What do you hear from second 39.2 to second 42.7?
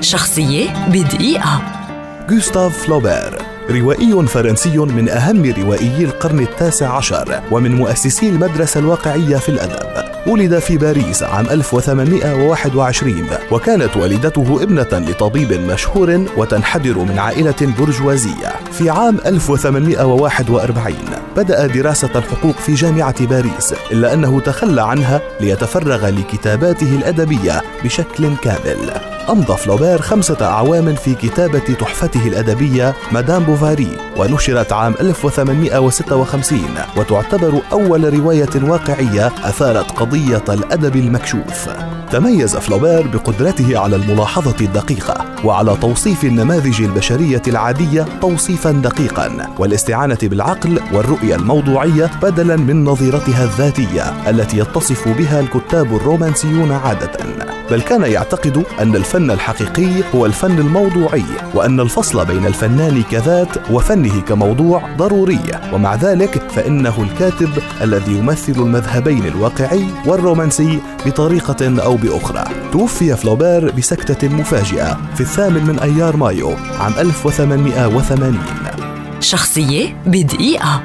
أثارت قضية الأدب المكشوف. تميز